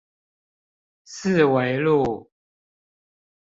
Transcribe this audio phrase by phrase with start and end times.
[1.03, 2.31] 四維路